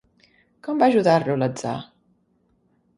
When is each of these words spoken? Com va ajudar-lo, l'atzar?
Com 0.67 0.81
va 0.85 0.89
ajudar-lo, 0.93 1.37
l'atzar? 1.45 1.77